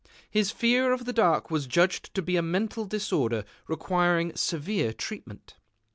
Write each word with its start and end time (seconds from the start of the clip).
His 0.31 0.49
fear 0.49 0.91
of 0.93 1.05
the 1.05 1.13
dark 1.13 1.51
was 1.51 1.67
judged 1.67 2.11
to 2.15 2.23
be 2.23 2.35
a 2.35 2.41
mental 2.41 2.85
disorder 2.85 3.45
requiring 3.67 4.35
severe 4.35 4.93
treatment. 4.93 5.57